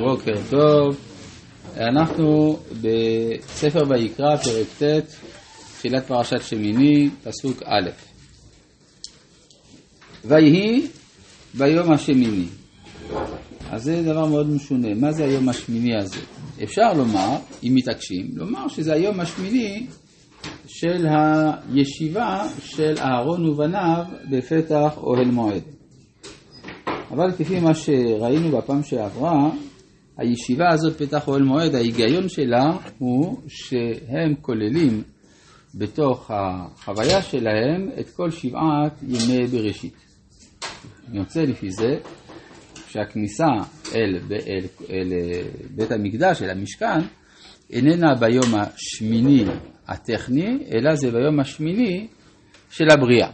בוקר 0.00 0.32
טוב, 0.50 0.96
אנחנו 1.76 2.58
בספר 2.82 3.82
ויקרא, 3.88 4.36
פרק 4.36 4.66
ט', 4.82 5.04
תחילת 5.78 6.06
פרשת 6.06 6.42
שמיני, 6.42 7.10
פסוק 7.24 7.62
א'. 7.64 7.90
ויהי 10.24 10.86
ביום 11.54 11.92
השמיני. 11.92 12.46
אז 13.70 13.82
זה 13.82 14.02
דבר 14.02 14.26
מאוד 14.26 14.50
משונה, 14.50 14.94
מה 14.94 15.12
זה 15.12 15.24
היום 15.24 15.48
השמיני 15.48 15.96
הזה? 15.96 16.20
אפשר 16.62 16.92
לומר, 16.92 17.36
אם 17.62 17.72
מתעקשים, 17.74 18.30
לומר 18.34 18.68
שזה 18.68 18.92
היום 18.92 19.20
השמיני 19.20 19.86
של 20.66 21.06
הישיבה 21.06 22.48
של 22.64 22.94
אהרון 22.98 23.48
ובניו 23.48 24.04
בפתח 24.30 24.92
אוהל 24.96 25.30
מועד. 25.30 25.79
אבל 27.10 27.32
כפי 27.32 27.60
מה 27.60 27.74
שראינו 27.74 28.58
בפעם 28.58 28.82
שעברה, 28.82 29.50
הישיבה 30.16 30.68
הזאת 30.72 31.02
פתח 31.02 31.28
אוהל 31.28 31.42
מועד, 31.42 31.74
ההיגיון 31.74 32.28
שלה 32.28 32.64
הוא 32.98 33.36
שהם 33.48 34.34
כוללים 34.40 35.02
בתוך 35.74 36.30
החוויה 36.30 37.22
שלהם 37.22 37.90
את 38.00 38.10
כל 38.10 38.30
שבעת 38.30 39.02
ימי 39.02 39.46
בראשית. 39.46 39.94
רוצה 41.18 41.42
לפי 41.42 41.70
זה 41.70 41.96
שהכניסה 42.88 43.48
אל, 43.94 44.18
אל, 44.30 44.64
אל 44.90 45.12
בית 45.76 45.92
המקדש, 45.92 46.42
אל 46.42 46.50
המשכן, 46.50 47.00
איננה 47.70 48.14
ביום 48.14 48.54
השמיני 48.54 49.44
הטכני, 49.88 50.58
אלא 50.72 50.94
זה 50.94 51.10
ביום 51.10 51.40
השמיני 51.40 52.06
של 52.70 52.84
הבריאה. 52.90 53.30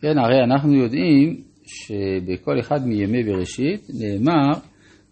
כן, 0.00 0.18
הרי 0.18 0.44
אנחנו 0.44 0.74
יודעים 0.74 1.53
שבכל 1.66 2.60
אחד 2.60 2.86
מימי 2.86 3.24
בראשית 3.24 3.86
נאמר 4.00 4.52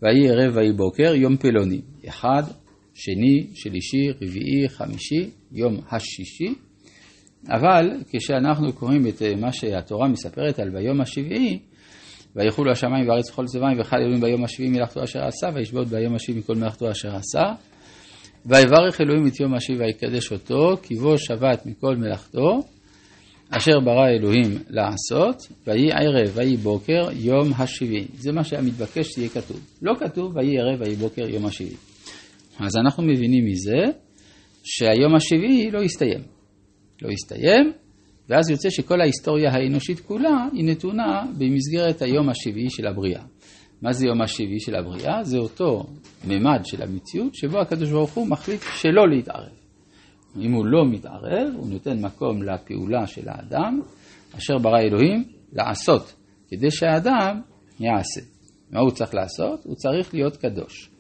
ויהי 0.02 0.28
ערב 0.30 0.56
ויהי 0.56 0.72
בוקר 0.72 1.14
יום 1.14 1.36
פלוני. 1.36 1.80
אחד, 2.08 2.42
שני, 2.94 3.46
שלישי, 3.54 4.10
רביעי, 4.10 4.68
חמישי, 4.68 5.30
יום 5.52 5.76
השישי. 5.90 6.54
אבל 7.50 7.90
כשאנחנו 8.12 8.72
קוראים 8.72 9.06
את 9.06 9.22
מה 9.40 9.52
שהתורה 9.52 10.08
מספרת 10.08 10.58
על 10.58 10.70
ביום 10.70 11.00
השביעי, 11.00 11.58
ויחולו 12.36 12.72
השמיים 12.72 13.08
וארץ 13.08 13.30
וכל 13.30 13.44
צבעים 13.44 13.80
וחל 13.80 13.96
אלוהים 13.96 14.20
ביום 14.20 14.44
השביעי 14.44 14.70
מלאכתו 14.70 15.04
אשר 15.04 15.24
עשה, 15.24 15.46
וישבות 15.54 15.88
ביום 15.88 16.14
השביעי 16.14 16.38
מכל 16.38 16.54
מלאכתו 16.54 16.90
אשר 16.90 17.16
עשה. 17.16 17.42
ויברך 18.46 19.00
אלוהים 19.00 19.26
את 19.26 19.40
יום 19.40 19.54
השביעי 19.54 19.80
ויקדש 19.80 20.32
אותו, 20.32 20.76
כי 20.82 20.94
בו 20.94 21.18
שבת 21.18 21.66
מכל 21.66 21.96
מלאכתו, 21.96 22.60
אשר 23.56 23.80
ברא 23.80 24.08
אלוהים 24.08 24.58
לעשות, 24.68 25.36
ויהי 25.66 25.92
ערב 25.92 26.30
ויהי 26.34 26.56
בוקר 26.56 27.08
יום 27.12 27.52
השביעי. 27.58 28.06
זה 28.14 28.32
מה 28.32 28.44
שהיה 28.44 28.62
מתבקש 28.62 29.08
שיהיה 29.08 29.28
כתוב. 29.28 29.60
לא 29.82 29.92
כתוב 30.00 30.36
ויהי 30.36 30.58
ערב 30.58 30.80
ויהי 30.80 30.96
בוקר 30.96 31.28
יום 31.28 31.46
השביעי. 31.46 31.76
אז 32.60 32.76
אנחנו 32.76 33.02
מבינים 33.02 33.44
מזה 33.46 33.92
שהיום 34.64 35.14
השביעי 35.14 35.70
לא 35.70 35.82
הסתיים. 35.82 36.20
לא 37.02 37.10
הסתיים, 37.10 37.72
ואז 38.28 38.50
יוצא 38.50 38.70
שכל 38.70 39.00
ההיסטוריה 39.00 39.50
האנושית 39.52 40.00
כולה 40.00 40.46
היא 40.52 40.64
נתונה 40.64 41.22
במסגרת 41.38 42.02
היום 42.02 42.28
השביעי 42.28 42.70
של 42.70 42.86
הבריאה. 42.86 43.22
מה 43.82 43.92
זה 43.92 44.06
יום 44.06 44.22
השביעי 44.22 44.60
של 44.60 44.74
הבריאה? 44.74 45.24
זה 45.24 45.38
אותו 45.38 45.86
ממד 46.24 46.60
של 46.64 46.82
המציאות 46.82 47.34
שבו 47.34 47.58
הקדוש 47.60 47.90
ברוך 47.90 48.10
הוא 48.10 48.28
מחליט 48.28 48.60
שלא 48.80 49.08
להתערב. 49.08 49.61
אם 50.40 50.52
הוא 50.52 50.66
לא 50.66 50.84
מתערב, 50.90 51.54
הוא 51.56 51.68
נותן 51.68 52.00
מקום 52.00 52.42
לפעולה 52.42 53.06
של 53.06 53.28
האדם, 53.28 53.80
אשר 54.36 54.58
ברא 54.58 54.78
אלוהים 54.80 55.24
לעשות, 55.52 56.14
כדי 56.48 56.70
שהאדם 56.70 57.40
יעשה. 57.80 58.20
מה 58.70 58.80
הוא 58.80 58.90
צריך 58.90 59.14
לעשות? 59.14 59.64
הוא 59.64 59.74
צריך 59.74 60.14
להיות 60.14 60.36
קדוש. 60.36 60.90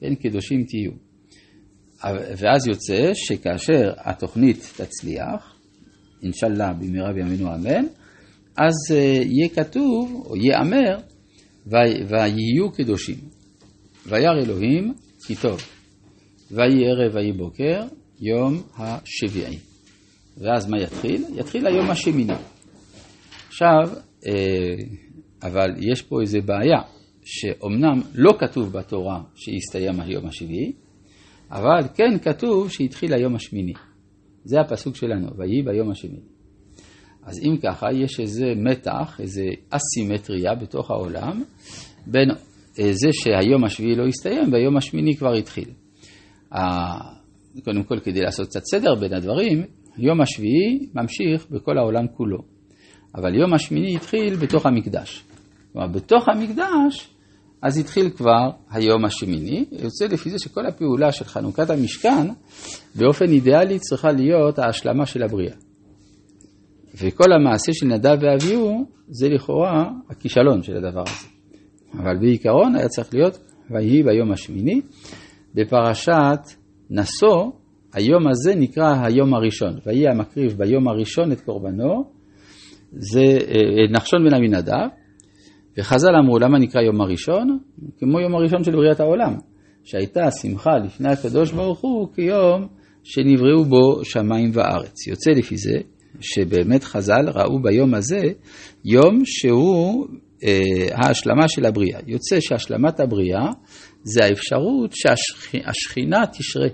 כן, 0.00 0.14
קדושים 0.14 0.64
תהיו. 0.64 0.92
ואז 2.36 2.66
יוצא 2.66 3.10
שכאשר 3.14 3.92
התוכנית 3.98 4.72
תצליח, 4.76 5.56
אינשאללה 6.22 6.72
במהרה 6.72 7.12
בימינו 7.12 7.54
אמן, 7.54 7.86
אז 8.56 8.74
אה, 8.94 9.22
יהיה 9.22 9.48
כתוב, 9.48 10.26
או 10.26 10.36
ייאמר, 10.36 10.96
ויהיו 11.66 12.72
קדושים. 12.74 13.16
וירא 14.06 14.42
אלוהים 14.44 14.94
כי 15.26 15.34
טוב. 15.34 15.60
ויהי 16.50 16.86
ערב 16.86 17.14
ויהי 17.14 17.32
בוקר, 17.32 17.82
יום 18.26 18.62
השביעי. 18.76 19.58
ואז 20.38 20.70
מה 20.70 20.82
יתחיל? 20.82 21.24
יתחיל 21.34 21.66
היום 21.66 21.90
השמיני. 21.90 22.32
עכשיו, 23.48 23.98
אה, 24.26 24.74
אבל 25.42 25.70
יש 25.78 26.02
פה 26.02 26.20
איזה 26.20 26.40
בעיה, 26.40 26.80
שאומנם 27.24 28.00
לא 28.14 28.32
כתוב 28.38 28.72
בתורה 28.72 29.22
שהסתיים 29.34 30.00
היום 30.00 30.26
השביעי, 30.26 30.72
אבל 31.50 31.88
כן 31.94 32.18
כתוב 32.22 32.70
שהתחיל 32.70 33.14
היום 33.14 33.34
השמיני. 33.34 33.72
זה 34.44 34.60
הפסוק 34.60 34.96
שלנו, 34.96 35.36
ויהי 35.36 35.62
ביום 35.62 35.90
השמיני. 35.90 36.20
אז 37.22 37.40
אם 37.44 37.56
ככה, 37.62 37.86
יש 37.92 38.20
איזה 38.20 38.46
מתח, 38.56 39.20
איזה 39.20 39.44
אסימטריה 39.70 40.54
בתוך 40.54 40.90
העולם, 40.90 41.42
בין 42.06 42.30
אה, 42.78 42.92
זה 42.92 43.08
שהיום 43.12 43.64
השביעי 43.64 43.94
לא 43.94 44.06
הסתיים 44.06 44.52
והיום 44.52 44.76
השמיני 44.76 45.16
כבר 45.16 45.32
התחיל. 45.32 45.68
קודם 47.64 47.82
כל 47.82 47.98
כדי 48.00 48.20
לעשות 48.20 48.46
קצת 48.46 48.62
סדר 48.70 48.94
בין 48.94 49.14
הדברים, 49.14 49.64
יום 49.98 50.20
השביעי 50.20 50.88
ממשיך 50.94 51.46
בכל 51.50 51.78
העולם 51.78 52.06
כולו. 52.16 52.38
אבל 53.14 53.34
יום 53.34 53.54
השמיני 53.54 53.96
התחיל 53.96 54.36
בתוך 54.36 54.66
המקדש. 54.66 55.24
כלומר, 55.72 55.88
בתוך 55.88 56.28
המקדש, 56.28 57.14
אז 57.62 57.78
התחיל 57.78 58.10
כבר 58.10 58.50
היום 58.70 59.04
השמיני. 59.04 59.64
יוצא 59.72 60.04
לפי 60.06 60.30
זה 60.30 60.38
שכל 60.38 60.66
הפעולה 60.66 61.12
של 61.12 61.24
חנוכת 61.24 61.70
המשכן, 61.70 62.28
באופן 62.94 63.24
אידיאלי 63.24 63.78
צריכה 63.78 64.12
להיות 64.12 64.58
ההשלמה 64.58 65.06
של 65.06 65.22
הבריאה. 65.22 65.54
וכל 66.94 67.32
המעשה 67.32 67.72
של 67.72 67.86
נדב 67.86 68.16
ואביהו, 68.20 68.86
זה 69.08 69.28
לכאורה 69.28 69.90
הכישלון 70.10 70.62
של 70.62 70.76
הדבר 70.76 71.02
הזה. 71.06 71.26
אבל 71.92 72.18
בעיקרון 72.20 72.76
היה 72.76 72.88
צריך 72.88 73.14
להיות 73.14 73.38
ויהי 73.70 74.02
ביום 74.02 74.32
השמיני. 74.32 74.80
בפרשת 75.54 76.40
נשוא, 76.90 77.50
היום 77.94 78.28
הזה 78.28 78.54
נקרא 78.54 79.04
היום 79.04 79.34
הראשון. 79.34 79.74
ויהי 79.86 80.08
המקריב 80.08 80.52
ביום 80.58 80.88
הראשון 80.88 81.32
את 81.32 81.40
קורבנו, 81.40 82.04
זה 82.92 83.20
אה, 83.20 83.90
נחשון 83.90 84.24
בן 84.24 84.34
עמינדב, 84.34 84.88
וחז"ל 85.78 86.16
אמרו 86.22 86.38
למה 86.38 86.58
נקרא 86.58 86.80
יום 86.82 87.00
הראשון? 87.00 87.58
כמו 87.98 88.20
יום 88.20 88.34
הראשון 88.34 88.64
של 88.64 88.72
בריאת 88.72 89.00
העולם, 89.00 89.34
שהייתה 89.84 90.30
שמחה 90.30 90.70
לפני 90.84 91.08
הקדוש 91.08 91.52
ברוך 91.52 91.80
הוא 91.80 92.08
כיום 92.14 92.66
שנבראו 93.04 93.64
בו 93.64 94.04
שמיים 94.04 94.50
וארץ. 94.52 95.06
יוצא 95.06 95.30
לפי 95.30 95.56
זה 95.56 95.78
שבאמת 96.20 96.84
חז"ל 96.84 97.28
ראו 97.34 97.62
ביום 97.62 97.94
הזה 97.94 98.22
יום 98.84 99.22
שהוא 99.24 100.06
אה, 100.44 100.86
ההשלמה 100.92 101.48
של 101.48 101.66
הבריאה. 101.66 102.00
יוצא 102.06 102.40
שהשלמת 102.40 103.00
הבריאה 103.00 103.46
זה 104.04 104.24
האפשרות 104.24 104.92
שהשכינה 104.92 106.26
תשרה 106.26 106.68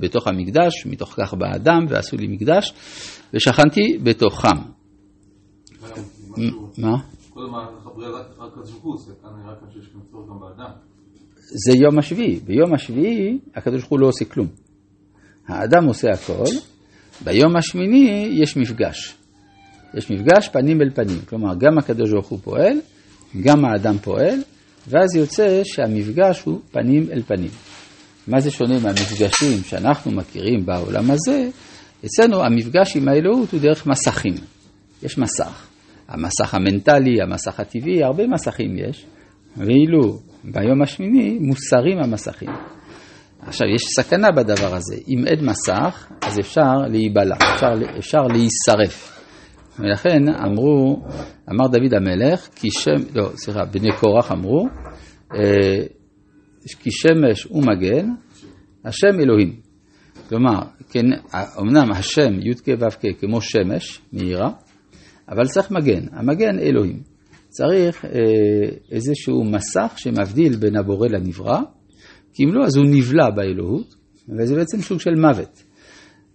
בתוך 0.00 0.26
המקדש, 0.26 0.86
מתוך 0.86 1.14
כך 1.20 1.34
באדם, 1.34 1.86
ועשו 1.88 2.16
לי 2.16 2.26
מקדש, 2.28 2.72
ושכנתי 3.34 3.98
בתוכם. 4.02 4.56
מה? 6.78 6.96
זה 11.66 11.72
יום 11.82 11.98
השביעי. 11.98 12.40
ביום 12.40 12.74
השביעי 12.74 13.38
הקדוש 13.54 13.80
ברוך 13.80 13.90
הוא 13.90 14.00
לא 14.00 14.06
עושה 14.06 14.24
כלום. 14.24 14.46
האדם 15.48 15.84
עושה 15.84 16.08
הכל, 16.10 16.44
ביום 17.24 17.56
השמיני 17.56 18.28
יש 18.32 18.56
מפגש. 18.56 19.16
יש 19.94 20.10
מפגש 20.10 20.48
פנים 20.48 20.82
אל 20.82 20.90
פנים. 20.94 21.20
כלומר, 21.28 21.54
גם 21.54 21.78
הקדוש 21.78 22.10
ברוך 22.10 22.28
הוא 22.28 22.38
פועל, 22.38 22.78
גם 23.42 23.64
האדם 23.64 23.98
פועל, 23.98 24.38
ואז 24.88 25.16
יוצא 25.16 25.60
שהמפגש 25.64 26.42
הוא 26.42 26.60
פנים 26.70 27.06
אל 27.12 27.22
פנים. 27.22 27.50
מה 28.28 28.40
זה 28.40 28.50
שונה 28.50 28.78
מהמפגשים 28.78 29.62
שאנחנו 29.64 30.12
מכירים 30.12 30.66
בעולם 30.66 31.10
הזה? 31.10 31.48
אצלנו 32.06 32.44
המפגש 32.44 32.96
עם 32.96 33.08
האלוהות 33.08 33.52
הוא 33.52 33.60
דרך 33.60 33.86
מסכים. 33.86 34.34
יש 35.02 35.18
מסך. 35.18 35.66
המסך 36.08 36.54
המנטלי, 36.54 37.22
המסך 37.22 37.60
הטבעי, 37.60 38.04
הרבה 38.04 38.26
מסכים 38.26 38.76
יש, 38.78 39.06
ואילו 39.56 40.18
ביום 40.44 40.82
השמיני 40.82 41.38
מוסרים 41.40 41.98
המסכים. 41.98 42.48
עכשיו, 43.40 43.66
יש 43.74 43.82
סכנה 43.96 44.30
בדבר 44.30 44.74
הזה. 44.74 44.96
אם 45.08 45.26
אין 45.26 45.44
מסך, 45.46 46.06
אז 46.22 46.40
אפשר 46.40 46.72
להיבלע, 46.90 47.36
אפשר, 47.54 47.72
אפשר 47.98 48.22
להישרף. 48.22 49.17
ולכן 49.78 50.28
אמרו, 50.28 51.02
אמר 51.50 51.66
דוד 51.66 51.94
המלך, 51.94 52.48
כי 52.54 52.70
שם, 52.70 53.02
לא, 53.14 53.30
סליחה, 53.34 53.64
בני 53.64 53.88
קורח 54.00 54.32
אמרו, 54.32 54.68
אה, 55.34 55.86
כי 56.80 56.90
שמש 56.90 57.46
ומגן, 57.46 58.08
השם 58.84 59.20
אלוהים. 59.20 59.60
כלומר, 60.28 60.60
כן, 60.90 61.06
אמנם 61.60 61.92
השם 61.92 62.40
י"ק 62.40 62.68
ו"ק 62.80 63.20
כמו 63.20 63.40
שמש 63.40 64.00
מאירה, 64.12 64.50
אבל 65.28 65.46
צריך 65.46 65.70
מגן, 65.70 66.04
המגן 66.12 66.58
אלוהים. 66.58 67.02
צריך 67.48 68.04
אה, 68.04 68.10
איזשהו 68.90 69.44
מסך 69.44 69.92
שמבדיל 69.96 70.56
בין 70.56 70.76
הבורא 70.76 71.08
לנברא, 71.08 71.60
כי 72.32 72.44
אם 72.44 72.54
לא, 72.54 72.64
אז 72.64 72.76
הוא 72.76 72.86
נבלע 72.86 73.30
באלוהות, 73.30 73.94
וזה 74.38 74.54
בעצם 74.54 74.80
סוג 74.80 75.00
של 75.00 75.14
מוות. 75.14 75.62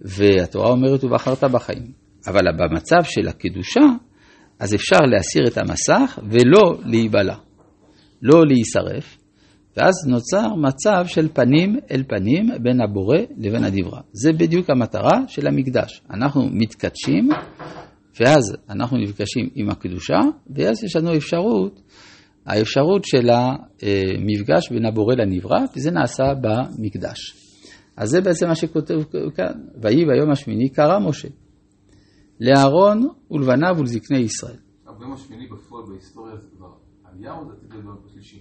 והתורה 0.02 0.70
אומרת, 0.70 1.04
ובחרת 1.04 1.44
בחיים. 1.44 2.03
אבל 2.28 2.42
במצב 2.58 3.04
של 3.04 3.28
הקדושה, 3.28 3.82
אז 4.60 4.76
אפשר 4.76 5.00
להסיר 5.00 5.44
את 5.48 5.58
המסך 5.58 6.20
ולא 6.32 6.80
להיבלע, 6.86 7.36
לא 8.22 8.46
להישרף, 8.48 9.18
ואז 9.78 9.94
נוצר 10.08 10.56
מצב 10.56 11.06
של 11.06 11.28
פנים 11.34 11.76
אל 11.92 12.04
פנים 12.08 12.50
בין 12.62 12.82
הבורא 12.82 13.18
לבין 13.38 13.64
הדברה. 13.64 14.02
זה 14.12 14.32
בדיוק 14.40 14.70
המטרה 14.70 15.28
של 15.28 15.48
המקדש. 15.48 16.02
אנחנו 16.12 16.50
מתקדשים, 16.52 17.30
ואז 18.20 18.58
אנחנו 18.70 18.98
נפגשים 18.98 19.50
עם 19.56 19.70
הקדושה, 19.70 20.20
ואז 20.56 20.84
יש 20.84 20.96
לנו 20.96 21.16
אפשרות, 21.16 21.82
האפשרות 22.46 23.06
של 23.06 23.30
המפגש 23.30 24.72
בין 24.72 24.86
הבורא 24.86 25.16
לנברא, 25.16 25.60
וזה 25.76 25.92
נעשה 25.92 26.24
במקדש. 26.42 27.36
אז 27.98 28.10
זה 28.10 28.22
בעצם 28.22 28.48
מה 28.48 28.56
שכותב 28.56 28.96
כאן, 29.36 29.54
ויהי 29.82 30.06
ביום 30.06 30.32
השמיני 30.32 30.70
קרא 30.70 31.00
משה 31.00 31.28
לאהרון 32.44 33.08
ולבניו 33.32 33.76
ולזקני 33.80 34.18
ישראל. 34.18 34.58
ביום 35.00 35.14
השמיני 35.14 35.48
בפועל 35.48 35.84
בהיסטוריה 35.90 36.36
זה 36.38 36.48
כבר 36.58 36.74
עלייה 37.04 37.34
או 37.34 37.46
זה 37.46 37.52
עתיד 37.58 37.74
להיות 37.74 38.06
בשלישי? 38.06 38.40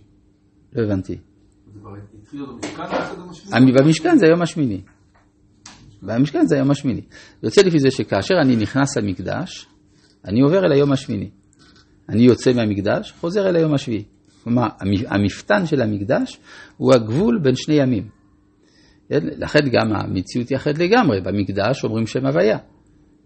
לא 0.73 0.85
הבנתי. 0.85 1.19
זה 1.75 1.81
כבר 1.81 1.91
התחיל 2.21 2.41
להיות 2.41 2.61
במשכן? 3.19 3.53
במשכן 3.73 4.19
זה 4.19 4.27
היום 4.27 4.43
השמיני. 4.43 4.81
במשכן 6.03 6.47
זה 6.47 6.55
היום 6.55 6.71
השמיני. 6.71 7.03
יוצא 7.43 7.63
לפי 7.63 7.79
זה 7.79 7.91
שכאשר 7.91 8.35
אני 8.43 8.57
נכנס 8.57 8.97
למקדש, 8.97 9.67
אני 10.25 10.41
עובר 10.41 10.59
אל 10.59 10.73
היום 10.73 10.93
השמיני. 10.93 11.31
אני 12.09 12.23
יוצא 12.23 12.53
מהמקדש, 12.53 13.13
חוזר 13.21 13.49
אל 13.49 13.57
היום 13.57 13.75
השביעי. 13.75 14.05
כלומר, 14.45 14.67
המפתן 15.07 15.67
של 15.67 15.83
המקדש 15.83 16.39
הוא 16.77 16.95
הגבול 16.95 17.39
בין 17.43 17.55
שני 17.55 17.75
ימים. 17.75 18.09
כן? 19.09 19.21
לכן 19.23 19.61
גם 19.73 19.93
המציאות 19.93 20.49
היא 20.49 20.57
אחרת 20.57 20.79
לגמרי. 20.79 21.21
במקדש 21.21 21.85
אומרים 21.85 22.07
שם 22.07 22.27
הוויה. 22.27 22.59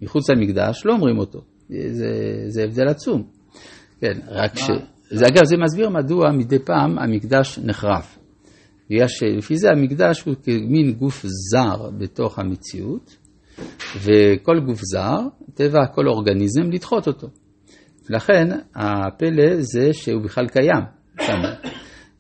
מחוץ 0.03 0.31
למקדש 0.31 0.83
לא 0.87 0.93
אומרים 0.93 1.19
אותו. 1.19 1.41
זה, 1.69 2.11
זה 2.49 2.65
הבדל 2.65 2.89
עצום. 2.89 3.23
כן, 4.01 4.19
רק 4.29 4.59
ש... 4.59 4.71
זה, 5.11 5.27
אגב, 5.27 5.45
זה 5.45 5.57
מסביר 5.57 5.89
מדוע 5.91 6.33
מדי 6.33 6.59
פעם 6.59 6.99
המקדש 6.99 7.59
נחרב. 7.59 8.07
בגלל 8.91 9.09
שלפי 9.09 9.57
זה 9.57 9.71
המקדש 9.71 10.23
הוא 10.23 10.35
כמין 10.43 10.93
גוף 10.93 11.25
זר 11.27 11.91
בתוך 11.99 12.39
המציאות, 12.39 13.17
וכל 13.97 14.61
גוף 14.67 14.81
זר, 14.83 15.19
טבע 15.55 15.87
כל 15.95 16.09
אורגניזם 16.09 16.71
לדחות 16.71 17.07
אותו. 17.07 17.29
לכן 18.11 18.49
הפלא 18.75 19.61
זה 19.61 19.93
שהוא 19.93 20.23
בכלל 20.23 20.49
קיים 20.49 20.85
שם. 21.21 21.41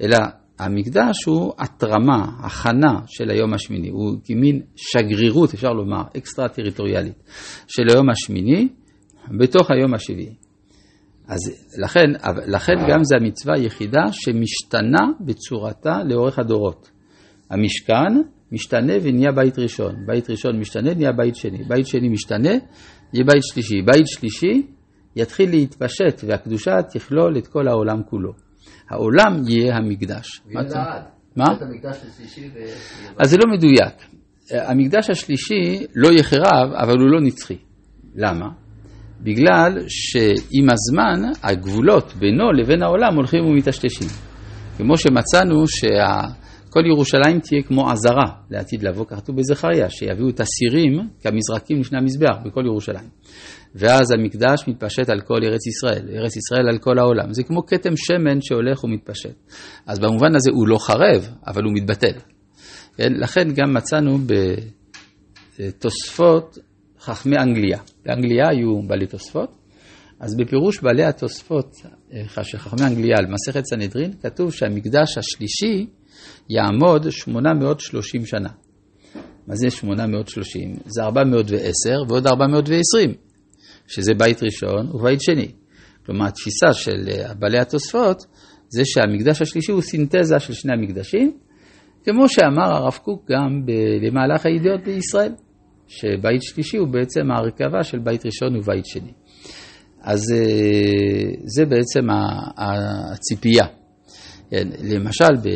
אלא 0.00 0.18
המקדש 0.58 1.24
הוא 1.26 1.52
התרמה, 1.58 2.26
הכנה 2.40 3.00
של 3.06 3.30
היום 3.30 3.54
השמיני, 3.54 3.88
הוא 3.88 4.16
כמין 4.24 4.60
שגרירות, 4.76 5.54
אפשר 5.54 5.72
לומר, 5.72 6.02
אקסטרה 6.16 6.48
טריטוריאלית, 6.48 7.22
של 7.66 7.82
היום 7.88 8.10
השמיני 8.10 8.68
בתוך 9.38 9.70
היום 9.70 9.94
השביעי. 9.94 10.34
אז 11.28 11.38
לכן, 11.82 12.06
לכן 12.46 12.72
גם 12.88 13.04
זו 13.04 13.16
המצווה 13.16 13.54
היחידה 13.56 14.02
שמשתנה 14.12 15.12
בצורתה 15.20 16.04
לאורך 16.04 16.38
הדורות. 16.38 16.90
המשכן 17.50 18.22
משתנה 18.52 18.92
ונהיה 19.02 19.32
בית 19.32 19.58
ראשון, 19.58 19.94
בית 20.06 20.30
ראשון 20.30 20.58
משתנה, 20.58 20.94
נהיה 20.94 21.12
בית 21.12 21.36
שני, 21.36 21.64
בית 21.68 21.86
שני 21.86 22.08
משתנה, 22.08 22.52
יהיה 23.12 23.24
בית 23.24 23.42
שלישי, 23.42 23.82
בית 23.82 24.06
שלישי 24.06 24.66
יתחיל 25.16 25.50
להתפשט 25.50 26.24
והקדושה 26.26 26.82
תכלול 26.82 27.38
את 27.38 27.46
כל 27.46 27.68
העולם 27.68 28.02
כולו. 28.10 28.45
העולם 28.90 29.42
יהיה 29.48 29.76
המקדש. 29.76 30.40
מה? 31.36 31.44
אז 33.18 33.30
זה 33.30 33.36
לא 33.36 33.52
מדויק. 33.56 33.94
המקדש 34.50 35.10
השלישי 35.10 35.86
לא 35.94 36.08
יחרב, 36.18 36.72
אבל 36.82 36.98
הוא 36.98 37.10
לא 37.10 37.20
נצחי. 37.20 37.56
למה? 38.14 38.48
בגלל 39.20 39.84
שעם 39.88 40.66
הזמן 40.70 41.30
הגבולות 41.42 42.14
בינו 42.14 42.52
לבין 42.52 42.82
העולם 42.82 43.14
הולכים 43.14 43.44
ומטשטשים. 43.44 44.08
כמו 44.76 44.98
שמצאנו 44.98 45.64
שכל 46.76 46.86
ירושלים 46.86 47.40
תהיה 47.40 47.62
כמו 47.62 47.90
עזרה 47.90 48.24
לעתיד 48.50 48.82
לבוא, 48.82 49.06
כתוב 49.06 49.36
בזכריה, 49.36 49.90
שיביאו 49.90 50.28
את 50.28 50.40
הסירים 50.40 51.08
כמזרקים 51.20 51.80
לפני 51.80 51.98
המזבח 51.98 52.36
בכל 52.44 52.62
ירושלים. 52.66 53.08
ואז 53.74 54.10
המקדש 54.10 54.68
מתפשט 54.68 55.08
על 55.08 55.20
כל 55.20 55.38
ארץ 55.44 55.66
ישראל, 55.66 56.08
ארץ 56.12 56.36
ישראל 56.36 56.68
על 56.68 56.78
כל 56.78 56.98
העולם. 56.98 57.32
זה 57.32 57.42
כמו 57.42 57.66
כתם 57.66 57.96
שמן 57.96 58.40
שהולך 58.40 58.84
ומתפשט. 58.84 59.34
אז 59.86 59.98
במובן 59.98 60.34
הזה 60.34 60.50
הוא 60.50 60.68
לא 60.68 60.78
חרב, 60.78 61.28
אבל 61.46 61.62
הוא 61.62 61.72
מתבטל. 61.74 62.18
כן? 62.96 63.12
לכן 63.12 63.48
גם 63.54 63.74
מצאנו 63.74 64.18
בתוספות 65.58 66.58
חכמי 67.00 67.36
אנגליה. 67.36 67.78
באנגליה 68.06 68.48
היו 68.48 68.82
בעלי 68.82 69.06
תוספות, 69.06 69.50
אז 70.20 70.36
בפירוש 70.36 70.80
בעלי 70.82 71.04
התוספות 71.04 71.76
אה, 72.12 72.44
של 72.44 72.58
חכמי 72.58 72.86
אנגליה 72.86 73.16
על 73.18 73.26
מסכת 73.26 73.64
סנהדרין, 73.64 74.12
כתוב 74.22 74.52
שהמקדש 74.52 75.18
השלישי 75.18 75.86
יעמוד 76.50 77.10
830 77.10 78.26
שנה. 78.26 78.48
מה 79.46 79.54
זה 79.54 79.70
830? 79.70 80.76
זה 80.86 81.02
410 81.02 81.64
ועוד 82.08 82.26
420. 82.26 83.14
שזה 83.86 84.14
בית 84.14 84.42
ראשון 84.42 84.90
ובית 84.94 85.22
שני. 85.22 85.48
כלומר, 86.06 86.26
התפיסה 86.26 86.72
של 86.72 87.08
אה, 87.08 87.34
בעלי 87.34 87.58
התוספות 87.58 88.26
זה 88.68 88.82
שהמקדש 88.84 89.42
השלישי 89.42 89.72
הוא 89.72 89.82
סינתזה 89.82 90.40
של 90.40 90.52
שני 90.52 90.72
המקדשים, 90.72 91.38
כמו 92.04 92.28
שאמר 92.28 92.72
הרב 92.72 92.98
קוק 93.02 93.30
גם 93.30 93.62
במהלך 94.02 94.46
הידיעות 94.46 94.80
בישראל, 94.84 95.32
שבית 95.86 96.42
שלישי 96.42 96.76
הוא 96.76 96.88
בעצם 96.88 97.30
ההרכבה 97.30 97.82
של 97.82 97.98
בית 97.98 98.26
ראשון 98.26 98.56
ובית 98.56 98.86
שני. 98.86 99.12
אז 100.02 100.20
אה, 100.32 101.30
זה 101.44 101.64
בעצם 101.64 102.06
הציפייה. 102.56 103.66
כן, 104.50 104.68
למשל, 104.82 105.50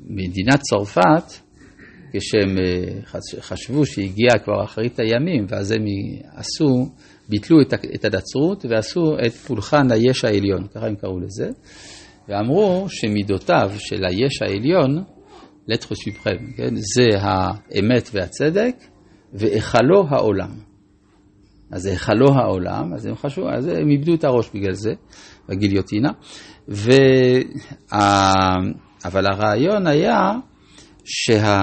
במדינת 0.00 0.60
צרפת, 0.60 1.32
כשהם 2.12 2.58
אה, 2.58 3.20
חשבו 3.40 3.86
שהגיע 3.86 4.38
כבר 4.44 4.64
אחרית 4.64 4.98
הימים, 4.98 5.46
ואז 5.48 5.72
הם 5.72 5.84
עשו 6.34 6.88
ביטלו 7.28 7.60
את 7.94 8.04
הנצרות 8.04 8.64
ועשו 8.68 9.16
את 9.26 9.32
פולחן 9.32 9.90
היש 9.90 10.24
העליון, 10.24 10.66
ככה 10.74 10.86
הם 10.86 10.96
קראו 10.96 11.20
לזה, 11.20 11.50
ואמרו 12.28 12.86
שמידותיו 12.88 13.70
של 13.78 14.04
היש 14.04 14.42
העליון, 14.42 15.04
לטחו 15.68 15.94
שיבכם, 15.96 16.52
כן? 16.56 16.74
זה 16.74 17.06
האמת 17.20 18.10
והצדק, 18.12 18.74
והיכלו 19.32 20.04
העולם. 20.08 20.50
אז 21.70 21.86
היכלו 21.86 22.28
העולם, 22.34 22.94
אז 22.94 23.06
הם 23.06 23.14
חשבו, 23.14 23.50
אז 23.50 23.66
הם 23.66 23.90
איבדו 23.90 24.14
את 24.14 24.24
הראש 24.24 24.50
בגלל 24.54 24.74
זה, 24.74 24.92
בגיליוטינה. 25.48 26.10
וה... 26.68 28.32
אבל 29.04 29.26
הרעיון 29.26 29.86
היה 29.86 30.32
שה... 31.04 31.58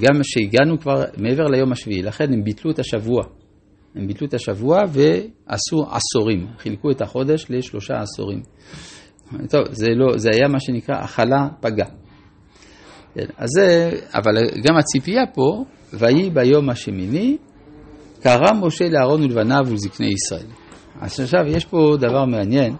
גם 0.00 0.20
שהגענו 0.22 0.80
כבר 0.80 1.04
מעבר 1.16 1.44
ליום 1.44 1.72
השביעי, 1.72 2.02
לכן 2.02 2.32
הם 2.32 2.44
ביטלו 2.44 2.70
את 2.70 2.78
השבוע. 2.78 3.22
הם 3.94 4.06
ביטלו 4.06 4.26
את 4.26 4.34
השבוע 4.34 4.82
ועשו 4.88 5.86
עשורים, 5.90 6.46
חילקו 6.58 6.90
את 6.90 7.00
החודש 7.00 7.46
לשלושה 7.50 7.94
עשורים. 8.00 8.42
טוב, 9.48 9.64
זה, 9.70 9.86
לא, 9.96 10.18
זה 10.18 10.30
היה 10.32 10.48
מה 10.48 10.60
שנקרא 10.60 10.94
הכלה 10.96 11.48
פגה. 11.60 11.84
כן, 13.14 13.26
אז 13.36 13.48
זה, 13.56 13.90
אבל 14.14 14.32
גם 14.62 14.76
הציפייה 14.76 15.22
פה, 15.34 15.64
ויהי 15.92 16.30
ביום 16.30 16.70
השמיני, 16.70 17.36
קרא 18.22 18.52
משה 18.60 18.84
לאהרון 18.88 19.22
ולבניו 19.22 19.60
ולזקני 19.66 20.12
ישראל. 20.12 20.46
אז 21.00 21.20
עכשיו 21.20 21.46
יש 21.46 21.64
פה 21.64 21.96
דבר 22.00 22.24
מעניין, 22.24 22.76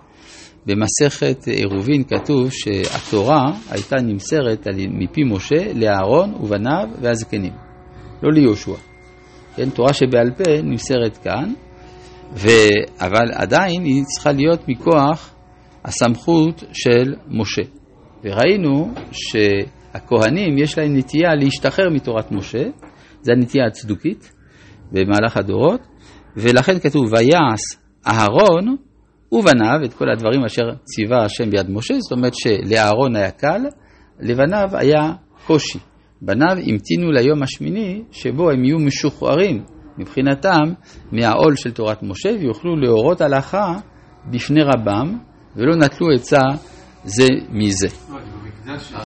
במסכת 0.67 1.47
עירובין 1.47 2.05
כתוב 2.05 2.51
שהתורה 2.53 3.53
הייתה 3.71 3.97
נמסרת 3.97 4.67
מפי 4.91 5.25
משה 5.25 5.73
לאהרון 5.75 6.35
ובניו 6.35 6.89
והזקנים, 7.01 7.53
לא 8.23 8.33
ליהושע. 8.33 8.77
כן, 9.57 9.71
תורה 9.71 9.93
שבעל 9.93 10.31
פה 10.31 10.63
נמסרת 10.63 11.17
כאן, 11.17 11.53
ו... 12.37 12.49
אבל 13.01 13.33
עדיין 13.33 13.85
היא 13.85 14.03
צריכה 14.05 14.33
להיות 14.33 14.69
מכוח 14.69 15.35
הסמכות 15.85 16.65
של 16.73 17.15
משה. 17.29 17.63
וראינו 18.25 18.95
שהכהנים 19.13 20.59
יש 20.59 20.79
להם 20.79 20.97
נטייה 20.97 21.35
להשתחרר 21.35 21.91
מתורת 21.91 22.33
משה, 22.33 22.65
זו 23.23 23.33
הנטייה 23.33 23.67
הצדוקית 23.67 24.33
במהלך 24.93 25.37
הדורות, 25.37 25.81
ולכן 26.37 26.79
כתוב 26.79 27.13
ויעש 27.13 27.61
אהרון 28.07 28.77
ובניו 29.35 29.85
את 29.85 29.95
כל 29.95 30.11
הדברים 30.11 30.45
אשר 30.45 30.63
ציווה 30.85 31.25
השם 31.25 31.51
ביד 31.51 31.71
משה, 31.71 31.95
זאת 32.01 32.13
אומרת 32.13 32.33
שלאהרון 32.35 33.17
היה 33.17 33.31
קל, 33.31 33.61
לבניו 34.21 34.69
היה 34.73 35.13
קושי. 35.47 35.79
בניו 36.23 36.57
המתינו 36.67 37.13
ליום 37.13 37.43
השמיני 37.43 38.03
שבו 38.11 38.51
הם 38.51 38.65
יהיו 38.65 38.79
משוחררים 38.79 39.65
מבחינתם 39.99 40.73
מהעול 41.13 41.57
של 41.57 41.71
תורת 41.71 42.03
משה 42.03 42.29
ויוכלו 42.41 42.77
להורות 42.77 43.21
הלכה 43.21 43.75
בפני 44.31 44.61
רבם 44.63 45.19
ולא 45.57 45.77
נטלו 45.77 46.07
עצה 46.15 46.41
זה 47.05 47.29
מזה. 47.51 47.89